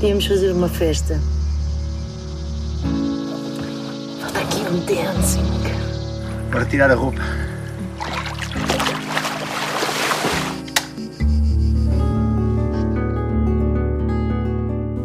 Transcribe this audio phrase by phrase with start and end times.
[0.00, 1.20] Tínhamos fazer uma festa.
[4.18, 5.44] Falta aqui um dancing.
[6.50, 7.20] Para tirar a roupa.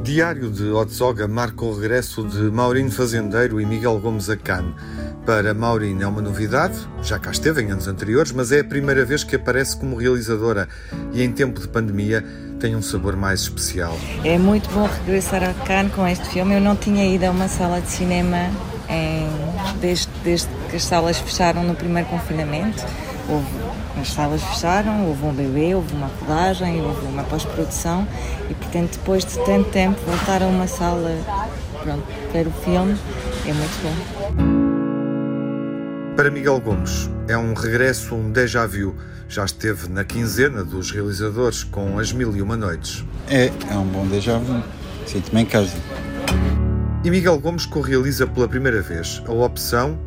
[0.01, 4.75] Diário de Otzoga marca o regresso de Maurino Fazendeiro e Miguel Gomes a Cannes.
[5.25, 9.03] Para Maurino é uma novidade, já cá esteve em anos anteriores, mas é a primeira
[9.03, 10.69] vez que aparece como realizadora
[11.11, 12.23] e em tempo de pandemia
[12.59, 13.97] tem um sabor mais especial.
[14.23, 16.55] É muito bom regressar a Cannes com este filme.
[16.55, 18.49] Eu não tinha ido a uma sala de cinema
[18.89, 19.29] em,
[19.79, 22.83] desde, desde que as salas fecharam no primeiro confinamento.
[23.27, 23.47] Houve,
[23.99, 28.07] as salas fecharam, houve um bebê, houve uma rodagem, houve uma pós-produção
[28.49, 31.17] e, portanto, depois de tanto tempo, voltar a uma sala,
[31.81, 32.95] pronto, ver o filme
[33.47, 34.74] é muito bom.
[36.15, 38.95] Para Miguel Gomes, é um regresso, um déjà vu.
[39.27, 43.03] Já esteve na quinzena dos realizadores com As Mil e Uma Noites.
[43.27, 44.63] É, é um bom déjà vu.
[45.05, 45.75] Sinto-me em casa.
[47.03, 49.21] E Miguel Gomes co-realiza pela primeira vez.
[49.27, 49.99] A opção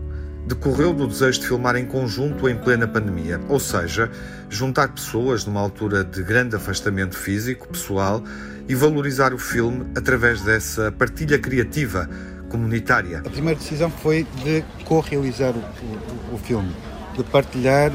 [0.46, 4.10] decorreu do desejo de filmar em conjunto em plena pandemia, ou seja,
[4.48, 8.24] juntar pessoas numa altura de grande afastamento físico, pessoal,
[8.66, 12.08] e valorizar o filme através dessa partilha criativa
[12.48, 13.18] comunitária.
[13.18, 16.74] A primeira decisão foi de co-realizar o, o, o, filme,
[17.16, 17.92] de partilhar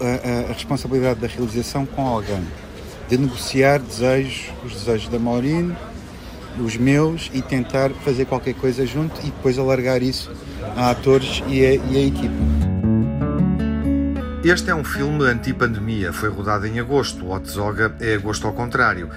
[0.00, 2.46] a, a, responsabilidade da realização com alguém,
[3.08, 5.74] de negociar desejos, os desejos da Maurine,
[6.58, 10.30] os meus e tentar fazer qualquer coisa junto e depois alargar isso
[10.76, 12.62] a atores e a, e a equipa.
[14.44, 19.08] Este é um filme anti-pandemia, foi rodado em agosto, o Otzoga é agosto ao contrário.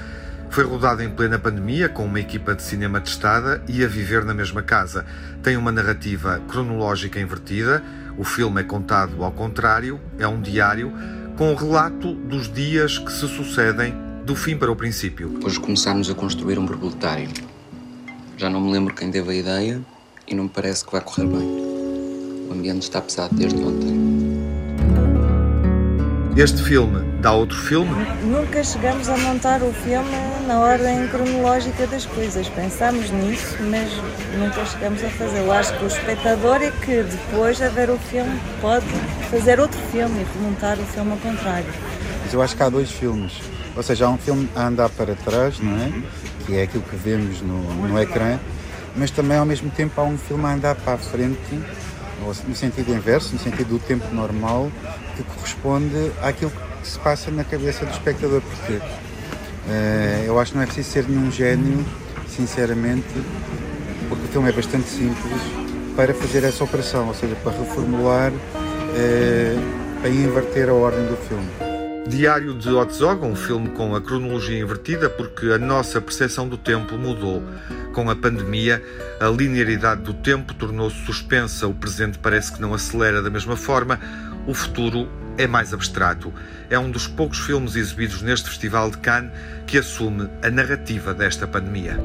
[0.49, 4.33] Foi rodado em plena pandemia, com uma equipa de cinema testada e a viver na
[4.33, 5.05] mesma casa.
[5.43, 7.83] Tem uma narrativa cronológica invertida,
[8.17, 10.93] o filme é contado ao contrário, é um diário,
[11.37, 13.93] com o relato dos dias que se sucedem
[14.25, 15.39] do fim para o princípio.
[15.43, 17.29] Hoje começámos a construir um borboletário.
[18.37, 19.81] Já não me lembro quem teve a ideia
[20.27, 21.75] e não me parece que vai correr bem.
[22.49, 23.93] O ambiente está pesado desde ontem.
[26.35, 27.91] Este filme dá outro filme?
[28.21, 30.15] Nunca chegamos a montar o filme
[30.45, 32.47] na ordem cronológica das coisas.
[32.49, 33.91] Pensámos nisso, mas
[34.37, 35.51] nunca chegamos a fazê-lo.
[35.51, 38.85] Acho que o espectador é que depois de ver o filme pode
[39.31, 41.73] fazer outro filme e remontar o filme ao contrário.
[42.23, 43.41] Mas eu acho que há dois filmes.
[43.75, 45.91] Ou seja, há um filme a andar para trás, não é?
[46.45, 48.37] Que é aquilo que vemos no, no ecrã,
[48.95, 51.59] mas também ao mesmo tempo há um filme a andar para a frente
[52.47, 54.71] no sentido inverso, no sentido do tempo normal,
[55.15, 58.41] que corresponde àquilo que se passa na cabeça do espectador.
[58.41, 61.85] Porque uh, eu acho que não é preciso ser nenhum gênio,
[62.27, 63.07] sinceramente,
[64.09, 65.41] porque o filme é bastante simples
[65.95, 71.49] para fazer essa operação, ou seja, para reformular, uh, para inverter a ordem do filme.
[72.07, 76.95] Diário de Otzoga, um filme com a cronologia invertida, porque a nossa percepção do tempo
[76.99, 77.41] mudou.
[77.93, 78.83] Com a pandemia,
[79.19, 83.99] a linearidade do tempo tornou-se suspensa, o presente parece que não acelera da mesma forma,
[84.45, 86.33] o futuro é mais abstrato.
[86.69, 89.31] É um dos poucos filmes exibidos neste Festival de Cannes
[89.67, 91.99] que assume a narrativa desta pandemia.